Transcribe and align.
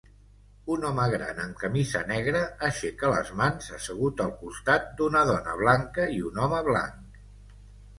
Un 0.75 0.87
home 0.87 1.03
gran 1.11 1.41
amb 1.43 1.59
camisa 1.65 2.01
negra 2.13 2.41
aixeca 2.69 3.13
les 3.13 3.31
mans 3.43 3.71
assegut 3.79 4.27
al 4.29 4.35
costat 4.43 4.93
d'una 4.99 5.27
dona 5.35 5.59
blanca 5.65 6.13
i 6.21 6.23
un 6.33 6.47
home 6.49 6.69
blanc. 6.75 7.27